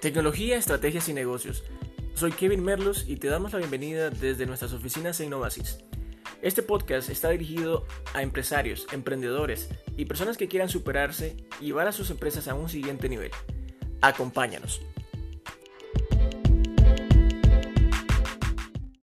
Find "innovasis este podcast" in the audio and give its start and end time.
5.26-7.10